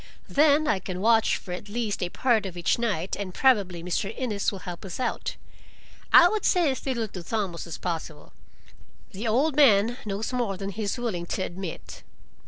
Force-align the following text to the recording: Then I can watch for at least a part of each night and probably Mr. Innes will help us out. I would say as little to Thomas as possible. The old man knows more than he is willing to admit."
Then 0.29 0.67
I 0.67 0.79
can 0.79 0.99
watch 0.99 1.37
for 1.37 1.51
at 1.51 1.69
least 1.69 2.01
a 2.01 2.09
part 2.09 2.47
of 2.47 2.57
each 2.57 2.79
night 2.79 3.15
and 3.19 3.35
probably 3.35 3.83
Mr. 3.83 4.11
Innes 4.17 4.51
will 4.51 4.57
help 4.65 4.83
us 4.83 4.99
out. 4.99 5.35
I 6.11 6.27
would 6.27 6.43
say 6.43 6.71
as 6.71 6.83
little 6.87 7.07
to 7.09 7.21
Thomas 7.21 7.67
as 7.67 7.77
possible. 7.77 8.33
The 9.11 9.27
old 9.27 9.55
man 9.55 9.97
knows 10.03 10.33
more 10.33 10.57
than 10.57 10.71
he 10.71 10.81
is 10.81 10.97
willing 10.97 11.27
to 11.27 11.43
admit." 11.43 12.01